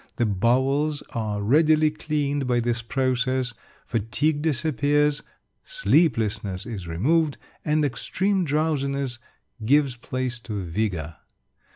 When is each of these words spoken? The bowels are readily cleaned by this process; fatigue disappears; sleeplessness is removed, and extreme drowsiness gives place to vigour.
The 0.15 0.25
bowels 0.25 1.03
are 1.13 1.43
readily 1.43 1.91
cleaned 1.91 2.47
by 2.47 2.59
this 2.59 2.81
process; 2.81 3.53
fatigue 3.85 4.41
disappears; 4.41 5.21
sleeplessness 5.63 6.65
is 6.65 6.87
removed, 6.87 7.37
and 7.63 7.85
extreme 7.85 8.43
drowsiness 8.43 9.19
gives 9.63 9.95
place 9.95 10.39
to 10.39 10.63
vigour. 10.65 11.17